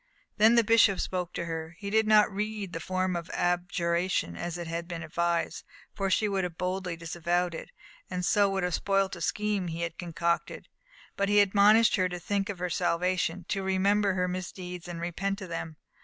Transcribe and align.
Then 0.37 0.55
the 0.55 0.63
bishop 0.63 0.99
spoke 0.99 1.31
to 1.33 1.45
her. 1.45 1.75
He 1.77 1.91
did 1.91 2.07
not 2.07 2.33
read 2.33 2.73
the 2.73 2.79
form 2.79 3.15
of 3.15 3.29
abjuration, 3.35 4.35
as 4.35 4.55
had 4.55 4.87
been 4.87 5.03
advised, 5.03 5.63
for 5.93 6.09
she 6.09 6.27
would 6.27 6.43
have 6.43 6.57
boldly 6.57 6.95
disavowed 6.97 7.53
it, 7.53 7.69
and 8.09 8.21
would 8.21 8.25
so 8.25 8.55
have 8.55 8.73
spoilt 8.73 9.15
a 9.15 9.21
scheme 9.21 9.67
he 9.67 9.81
had 9.81 9.99
concocted. 9.99 10.69
But 11.15 11.29
he 11.29 11.39
admonished 11.39 11.97
her 11.97 12.09
to 12.09 12.17
think 12.19 12.49
of 12.49 12.57
her 12.57 12.67
salvation, 12.71 13.45
to 13.49 13.61
remember 13.61 14.15
her 14.15 14.27
misdeeds, 14.27 14.87
and 14.87 14.99
repent 14.99 15.39
of 15.39 15.49
them. 15.49 15.77